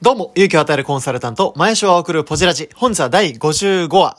[0.00, 2.68] どうも、勇気を与えるコンサルタント、前所は送るポジラジ。
[2.76, 4.16] 本日は第55話。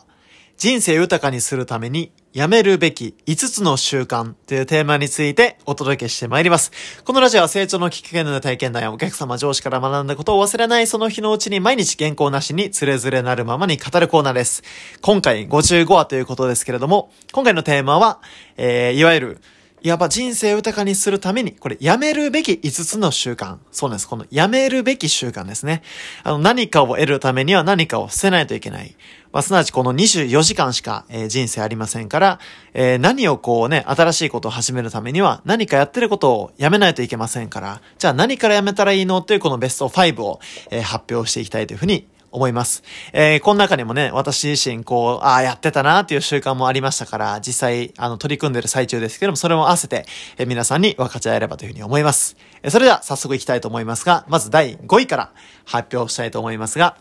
[0.57, 6.73] 人生豊かにするために、やめるべき5つの習慣というテーマについてお届けしてまいります。
[7.05, 14.63] このラジオは成長のきっかけの体験談やお客様上司から学んだことを忘れないその日のうちに毎日原稿なしにつれづれなるままに語るコーナーです。
[14.99, 18.19] 今回55話ということですけれども、今回のテーマは、
[18.57, 19.41] えー、いわゆる
[19.81, 23.57] いわば人生を豊かにするために、これ、やめるべき5つの習慣。
[23.71, 24.07] そうなんです。
[24.07, 25.83] この、やめるべき習慣ですね。
[26.23, 28.95] あの、何かを得るためには何かを捨てないといけない。
[29.31, 32.39] まあ、すなわちこの24時間しか、えー、人生ありませんから、
[32.73, 39.21] えー、何をこうね、新しいことを始めるためには、何かやってることをやめないといけませんから、じゃあ何からやめたらいいの？
[39.21, 40.39] というこのベスト5を、
[40.71, 42.83] えー、発表していきたいというふうに思います。
[43.13, 50.05] えー、この中にもね、私自身、こう、ああ、やってたなっていう習慣もありましたから、実際、あの、取り組んでる最中ですけども、それも合わせて、
[50.37, 52.37] えー、皆さんに分かち合えればというふうに思います。
[52.63, 55.31] えー、それでは、早速いきたいと思いますが、まず第5位から
[55.65, 56.97] 発表したいと思いますが、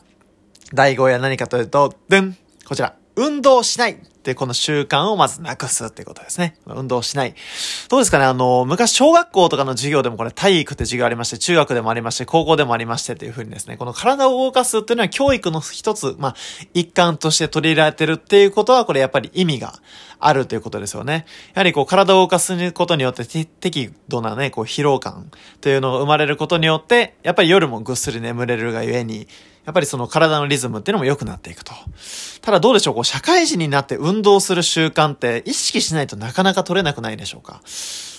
[0.73, 2.37] 第5位は何かというと、でん
[2.67, 2.95] こちら。
[3.17, 6.57] 運動しないでこの習慣をまずなくすってことですね。
[6.67, 7.35] 運動しない。
[7.89, 8.25] どうですかね？
[8.25, 16.35] あの、昔小学校とかの授業でもこれ体育って授業ありまして、中学でもありまして、高校でもありましてっていうふうにですね、この体を動かすっていうのは教育の一つ、まあ、
[16.75, 19.75] 一環として取り入れられてるっていうことは、これやっぱり意味が
[20.21, 21.27] あるということですよね。
[21.55, 25.31] やはりこう体を動かすことによって適度なね、こう疲労感
[25.61, 29.29] というのが生まれることによって、やっぱり夜もぐっすり眠れるがゆえに、
[29.65, 31.73] やっぱりその体のリズムっていうのも良くなっていくと。
[32.41, 37.61] ただどうでしょうこう社会人になって運動する習慣って意識しないとなかなか取れなくないでしょうか？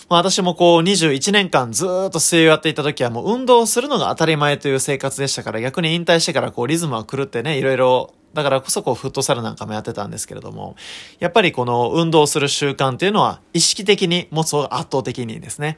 [0.09, 10.75] まあ私もこう21年間ずっと水泳をやっていた時はもう運動するのが当たり前という生活でしたから逆に引退してからこうリズムは狂ってね、いろいろだからこそこうフットサルなんかもやってたんですけれども、
[11.19, 15.77] やっぱりこの運動する習慣っていうのは意識的に持つ方が圧倒的にですね。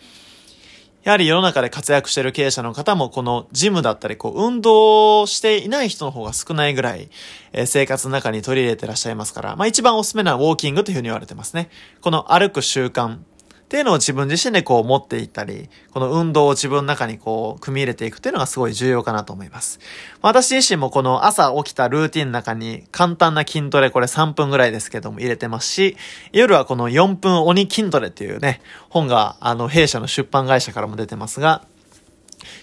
[1.03, 7.09] やはり世の中で活躍している経営者の方も、このジムだったり、こう、運動していない人の方が少ないぐらい、
[7.53, 11.69] え、生活の中に取り入れてらっしゃいますから、まあ一番おすすめなウォーキングというふうに言われてますね。
[12.01, 13.17] この歩く習慣
[13.71, 19.79] っていうのを自分自身でこう持っていったり、この運動を自分の中にこう組み入れていくっていうのがすごい重要かなと思います。
[20.21, 25.95] 私自身もこの朝起きたルーティンの中に簡単な筋トレこれ3分ぐらいですけども入れてますし、
[26.33, 28.59] 夜はこの4分鬼筋トレっていうね、
[28.89, 31.65] 本があの弊社の出版会社からも出てますが、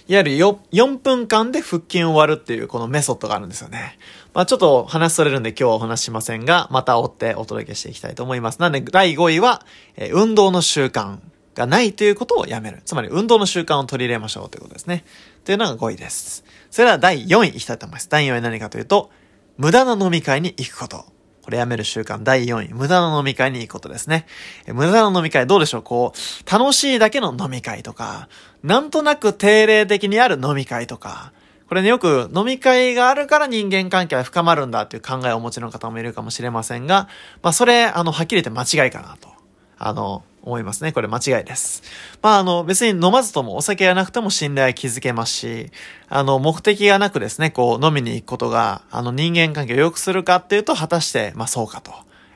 [0.08, 3.98] いわゆる4分間で腹筋を割るっていうこのメソッドがあるんですよね。
[4.34, 8.60] まあちょっと話それるんで今日はお話しませんが、また追ってお届けしていきたいと思います。
[8.60, 9.64] なんで第5位は、
[9.96, 11.18] え、運動の習慣
[11.54, 12.82] がないということをやめる。
[12.84, 15.04] つまり運動の習慣を取り入れましょうということですね。
[15.44, 16.44] というのが5位です。
[16.70, 18.08] それでは第4位いきたいと思います。
[18.08, 19.10] 第4位何かというと、
[19.56, 21.04] 無駄な飲み会に行くこと。
[21.42, 22.74] これやめる習慣第4位。
[22.74, 24.26] 無駄な飲み会に行くことですね。
[24.66, 25.82] え無駄な飲み会どうでしょう？
[25.82, 28.28] こう、楽しいだけの飲み会とか、
[28.62, 31.32] なんとなく定例的にある飲み会とか、
[31.68, 37.08] これね、よく飲み会があるから人間関係は深まるんだっていう考えをお持ちの方もいるかもしれませんが、
[37.42, 39.28] まあそれ、あの、はっきり言って間違いかなと。
[39.78, 40.92] あの、思いますね。
[40.92, 41.82] これ間違いです。
[42.22, 45.70] まあ、あの、別に飲まずともお酒がなくても信頼築けますし、
[46.08, 51.92] あの、目的がなくですね、こう、飲みに行くことが、あの、人間関係を良くするかっていうと、果たして、まあ、そうかと。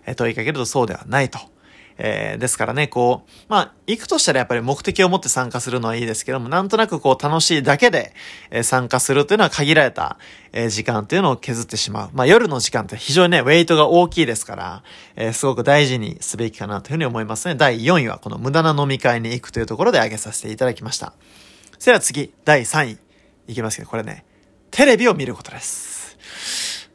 [0.06, 1.38] え問いかけるとそうではないと。
[2.04, 8.12] えー、ですからね、こう、まあ、行くとしたらやっぱり目的を持って参加するのはいいですけども、なんとなくこう楽しいだけで、
[8.50, 10.18] え、参加するというのは限られた、
[10.52, 12.10] え、時間っていうのを削ってしまう。
[12.12, 14.82] まあ、夜の時間って非常にね、ウェイトが大きいですから、
[15.14, 17.54] えー、すごく大事にすべきかなというふうに思いますね。
[17.54, 21.12] 第4位はこの無駄な飲み会に行くというところで挙げさせていただきました。
[21.78, 22.98] それでは次、第3位。
[23.46, 24.24] いきますけど、これね、
[24.72, 26.18] テレビを見ることです。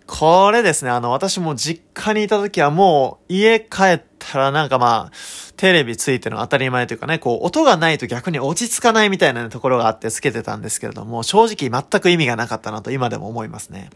[0.07, 4.01] これですね、あの、私も実家にいた時はもう家帰っ
[4.31, 5.11] たらなんかまあ、
[5.55, 13.89] テレビついての当たり前というかね、こう、音がないと逆に落ち着かないみたいな、ところがあってつけてたんですけれども、正直全く意味がなかったなと今でも思いますね。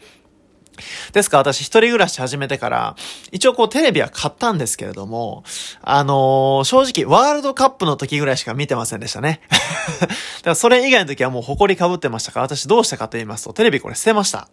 [1.14, 2.96] ですから私一人暮らし始めてから、
[3.32, 5.44] 一応こうテレビは買ったんですけれども、
[5.82, 9.42] あのー、正直ワールドカップの時ぐらいしか見てませんでしたね。
[10.02, 10.16] だか
[10.46, 14.48] らそれ以外の時はもう埃被ってましたから、私どうしたかと言いますと、テレビこれ捨てました。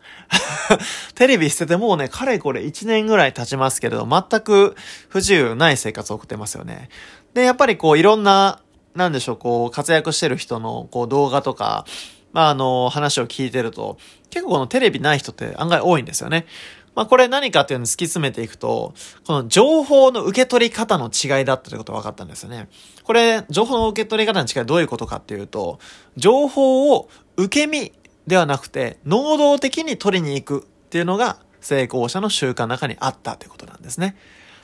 [1.15, 4.77] テレビ捨ててもうね、かれこれ1年ぐらい経ちますけれど、全く
[5.09, 6.89] 不自由ない生活を送ってますよね。
[7.35, 8.61] で、やっぱりこういろんな、
[8.95, 11.85] なんでしょう、こう活躍してる人のこう動画とか、
[12.33, 13.99] まあ、あの、話を聞いてると、
[14.31, 16.47] 結構このテレビない人って案外多いんですよね。
[16.95, 18.93] まあ、これ何かっていうのを突き詰めていくと、
[19.27, 22.69] この情報の受け取り方の違いだったということが分かったんですよね。
[23.05, 25.79] これ、情報の受け取り方の違いどういうことかっていうと、
[26.17, 27.93] 情報を受け身
[28.27, 34.17] ではなくて、能動的に取りに行くっていうのが成功者の習慣の中にあったということなんですね。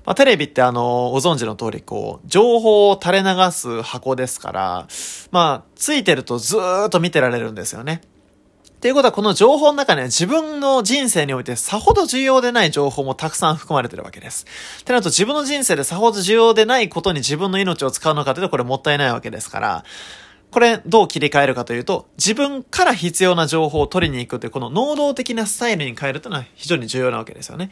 [0.05, 4.89] まあ、テレビってあの、ご存知の通り、こう、情報を垂れ流す箱ですから、
[5.31, 8.03] まあ、ついてるとずーっと見てられるんですよね。
[8.85, 14.45] っていうことはこの情報の中には自分の人生においてさほど重要でない情報もたくさん含まれてるわけです。
[14.83, 19.85] ってなると自分の人生でさほど重要でないことに自分の命を使うのかというとこれもったいないわけですから、
[20.51, 27.71] これどう切り替えるかというと、自分から必要な情報を取りに行くというこの能動的なスタイルに変えるというのは非常に重要なわけですよね。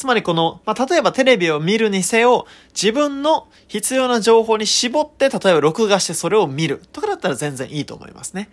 [0.00, 8.48] つまりこの、まあ、例えばテレビを見るにせよ、自分の必要な情報に絞って、例えば録画してそれを見るとかだったら全然いいと思いますね。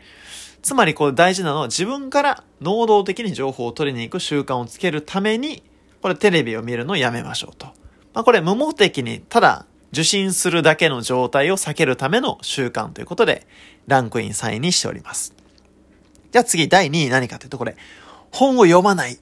[0.62, 5.64] つまりこう大事なのは自分から能動的に情報を取りに行く習慣をつけるために、
[6.02, 7.68] これテレビを見るのをやめましょうと。
[8.14, 13.48] まあ、これ無目的にただ受信するだけの状態を避けるための習慣ということで、
[13.88, 15.34] ランクイン3位にしております。
[16.34, 17.78] じゃあ次、第2位何かというと、これ、
[18.32, 19.18] 本を読まない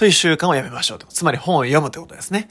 [0.00, 1.06] という習慣をやめましょうと。
[1.08, 2.48] つまり本を読むということですね。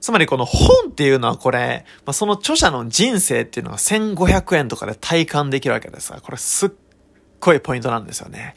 [0.00, 6.70] つまりこの本っていうのはこれ、まあ、その著者の人生っていうのが1500円とかで体感できるわけですが、これすっ
[7.38, 8.56] ごいポイントなんですよね。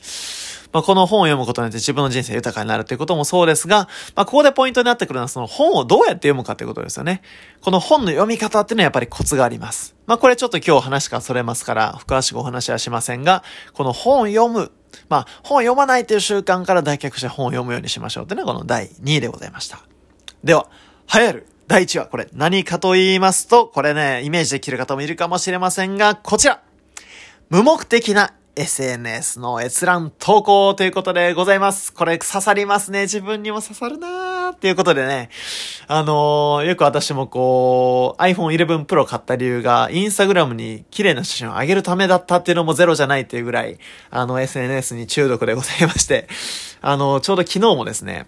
[0.72, 7.22] まあ、この本を読むことによって自分の人生豊かになるということもそうですが、まあ、ここでポイントになってくるのはその本をどうやって読むかということですよね。
[7.62, 9.96] この本の読み方っていうのはやっぱりコツがあります。
[10.08, 13.44] まあ、これちょっと今日話がそれますから、詳しくお話はしませんが、
[13.74, 14.72] この本を読む。
[15.10, 19.80] まあ、本を読まないという習慣から脱却して本を読むようにしましょうというのがこの第2位でございました。
[20.44, 20.68] では、
[21.14, 26.62] 流行る第1話、これ何かと言いますと、これね、イメージできる方もいるかもしれませんが、こちら
[27.50, 31.94] 無目的な SNS の閲覧投稿ということでございます。
[31.94, 33.04] これ刺さりますね。
[33.04, 35.30] 自分にも刺さるなぁーっていうことでね。
[35.88, 43.78] あのー、よく私もこう、iPhone 11 Pro 買った理由が、インスタグラムに綺麗な写真を上げるためだったっていうのもゼロじゃないっていうぐらい、
[44.10, 46.28] あの、SNS に中毒でございまして、
[46.82, 48.26] あのー、ちょうど昨日もですね、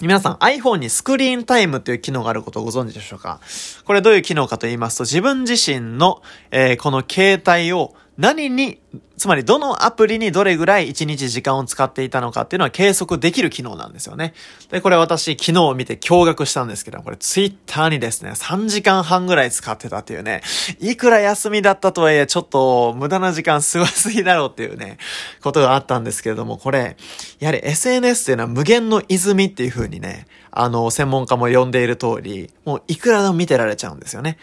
[0.00, 3.38] 皆さん iPhone にスクリーンタイムっていう機能があることをご存知でしょうか？
[3.84, 8.78] これどういう機能かと言いますと、自分自身の、えー、この携帯を何に、
[9.16, 14.34] つまりどのアプリにどれぐらい1日時間を使っていたのかっていうのは計測できる機能なんですよね。
[14.70, 20.42] で、これ私昨日見て驚愕したんですけど、これツイッターにですね、3時間半ぐらい使ってたっていうね、
[20.80, 24.98] いくら休みだったとはいえ、ちょっと無駄な時間過ごすぎだろうっていうね、
[25.42, 26.98] ことがあったんですけれども、これ、
[27.38, 34.36] やはり SNS っていうのは無限の泉っていう風にね、あの、専門家も呼んでいる通り、もういくらでも見てられちゃうんですよね。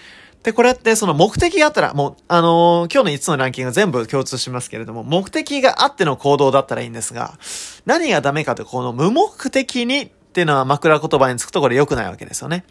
[0.44, 7.38] で、これってその目的があったら、もう、あのー、今日の5つのランキング全部共通しますけれども、目的があっての行動だったらいいんですが、
[7.86, 12.64] 何がダメかと、この無目的にっていうのは枕言葉につくとこれ良くないわけですよね。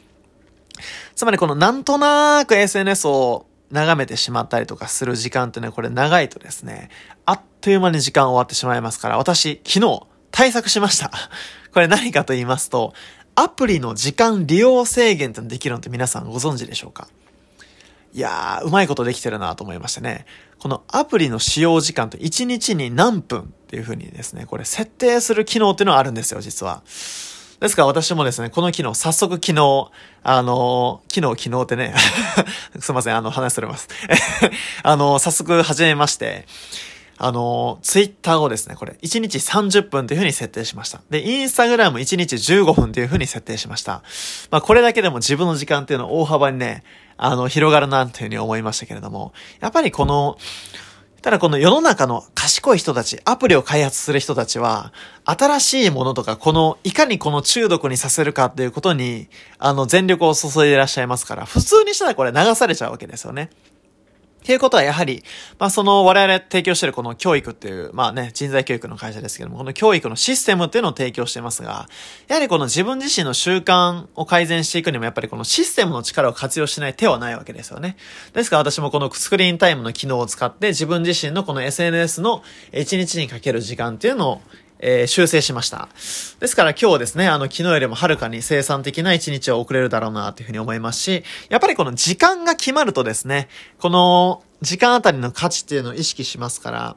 [1.15, 6.91] つまりこのなんとなく SNS を眺めてしまったりとかする時間ってね、これ長いとですね、
[7.25, 11.11] あっという間に時間終わってしまいますから、私、昨日、対策しました。
[11.73, 12.95] これ何かと言いますと、
[13.35, 17.09] アプリの時間利用制限ってできるのって皆さんご存知でしょうか？
[18.17, 20.25] いやー、うまいことできてるなと思いましてね。
[20.59, 26.83] このアプリの使用時間と1日に何分っていう風にですね、これ設定する機能っていうのはあるんですよ、実は。
[27.61, 29.91] ですから私もですね、この機能、早速昨日、
[30.23, 31.95] あのー、昨日昨日ってね、
[32.81, 33.87] すいません、あの、話それます。
[34.83, 36.47] あの、早速始めまして、
[37.19, 41.01] あの、ツイッターをですね、これ、1日30分というふうに設定しました。
[41.09, 44.03] で、インスタグラム1日15分というふうに設定しました。
[44.51, 46.85] まあ、これだけでも自分の時間っていうのは大幅にね、
[47.17, 50.37] あの、広がるな、というふうに思いましたけれども、やっぱりこの、
[51.23, 54.93] ただこの世の中の賢い人たち、アプリを開発する人たちは、
[55.25, 63.51] 新しいものとか、この、いかにこの中毒にさせるかっていうことに、あの、全力を注いでいらっしゃいますから、普通にしたらこれ流されちゃうわけですよね。
[64.47, 65.25] っていうことはやはり、
[65.59, 71.89] まあその我々提供しているこの教育っていう、まあね、人材教育の会社ですけども、この教育のシステムっていうのを提供していますが、
[72.29, 77.97] やはりこの自分自身の習慣を改善していくにもやっぱりこのシステムの力を活用しない手はないわけですよね。
[78.35, 84.43] ですから私もこのスクリーンタイムの機能を使って自分自身のこの SNS の1日にかける時間っていうのを
[84.79, 85.89] えー、修正しました。
[86.41, 96.97] ですから今日ですね、あの、昨日よりもはるかに生産的な一日を送れるだろうな、というふうに思いますし、やっぱりこの時間が決まるとですね、この、時間あたりの価値っていうのを意識しますから、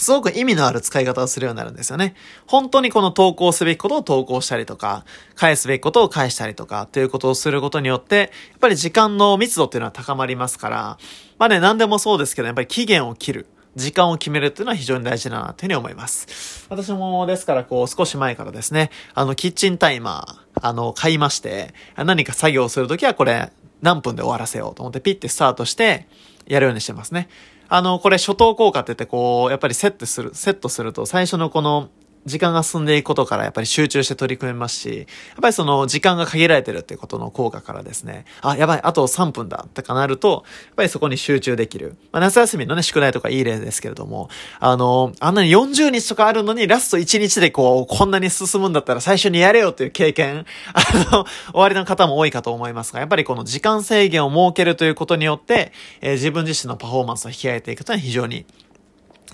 [0.00, 2.14] すごく意味のある使い方をするようになるんですよね。
[2.46, 5.04] 本当にこの投稿すべきことを投稿したりとか、
[5.34, 8.16] 返すべきことを返したりとか、ということをすることによって、
[8.50, 10.98] やっぱり時間の密度っていうのは高まりますから、
[11.38, 13.46] まあね、何でもそうですけど、やっぱり期限を切る。
[13.80, 16.66] 時間を決めるっていうのは非常に大事だなというふうに思います。
[16.68, 23.50] 私もですからこう少し前からですね、あのキッチンタイマー、あの買いまして、何か作業するときはこれ
[23.82, 26.06] 何分で終わらせようと思ってピッてスタートして
[26.46, 27.28] やるようにしてますね。
[27.68, 31.88] あの、これ初等効果って言ってこう、やっぱりセットする、セットすると最初のこの
[32.26, 35.06] 時間が進んでいくことからやっぱり集中して取り組めますし、やっ
[35.40, 41.96] ぱりその時間が限られてるってことの効果からですね、あ、やばい、あと3分だってかなると、やっぱりそこに集中できる。
[42.12, 58.44] まあ、夏休みのね、宿題とかいい例ですけれども、あの、あんなに40日とかあるのにラスト1日でこう、こんなに進むんだったら最初にやれよという経験、 あの、終わりの方も多いかと思いますが、やっぱりこの時間制限を設けるということによって、えー、自分自身のパフォーマンスを引き上げていくというのは非常に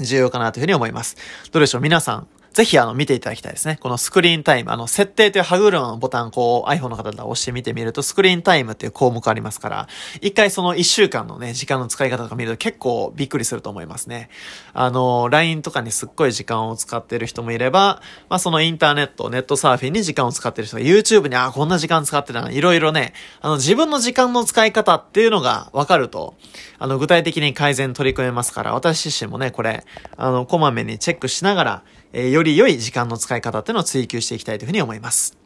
[0.00, 1.16] 重要かなというふうに思います。
[1.52, 1.80] どうでしょう？
[1.80, 3.76] 皆さん、ぜひあの見ていただきたいですね。
[3.78, 9.88] このスクリーンタイム、あの設定という歯車のボタンこう iPhone の方だったら押してみてみるとスクリーンタイムっていう項目ありますから、
[10.22, 14.30] 一回その一週間のね、時間の使い方とか見ると結構びっくりすると思いますね。
[14.72, 26.34] あの、LINE とかにすっごい時間を使ってる人もいれば、まあそのインターネット、ネットサーフィンに時間を使ってる人が YouTube にあ、こんな時間使ってたな、いろいろね、あの自分の時間の使い方っていうのがわかると、
[26.78, 29.84] あの具体的に改善取り組めますから、私自身もね、これ、
[30.16, 31.82] あの、こまめにチェックしながら、
[32.12, 35.36] え、より良い時間の使い方っていうのを追求していきたいというふうに思います。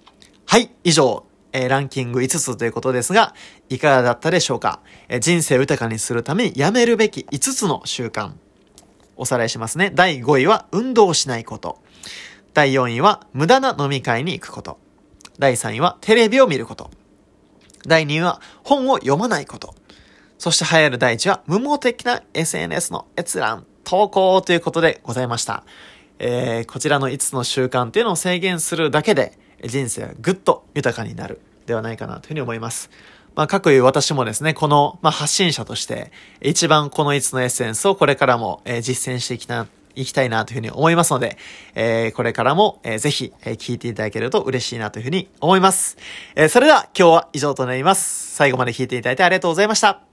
[0.47, 3.35] はい、以上、え、ランキング5つということですが、
[3.69, 8.33] いかがだったでしょうか、え、人生を豊かにするためにやめるべき5つの習慣。
[9.17, 9.93] おさらいしますね。
[9.95, 11.79] 第5位は運動しないこと。
[12.55, 14.79] 第4位は無駄な飲み会に行くこと。
[15.39, 16.91] 第3位はテレビを見ること。
[17.87, 19.75] 第2位は本を読まないこと。
[20.39, 25.65] そして流行る第1位は無毛的な SNS の閲覧、投稿ということでございました。
[26.21, 29.33] えー、こちらの5つの習慣っていうのを制限するだけで、
[29.65, 32.91] 人生はぐっと豊かになるではないかなというふうに思います。
[33.35, 36.13] まあ、各いう私もですね、この、まあ、発信者として、
[36.43, 41.39] 一番この5つのエッセンスをこれからも、えー、実践していきな、いきたいなというふうに思いますので、
[41.75, 45.97] えー、これからも、えー、ぜひ、えー、聞いていただけると嬉しいなというふうに思います。
[46.37, 48.35] えー、それでは今日は以上となります。
[48.35, 50.10] 最後まで聞いていただいてありがとうございました。